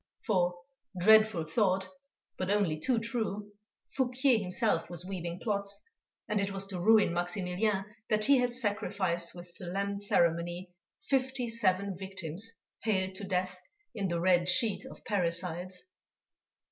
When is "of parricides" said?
14.85-15.87